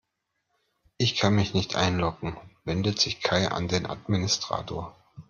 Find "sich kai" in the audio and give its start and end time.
2.99-3.49